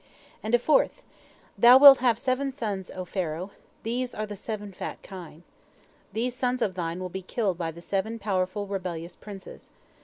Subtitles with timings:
[0.41, 1.03] And a fourth:
[1.59, 3.51] "Thou wilt have seven sons, O Pharaoh,
[3.83, 5.43] these are the seven fat kine.
[6.11, 9.69] These sons of thine will be killed by the seven powerful rebellious princes.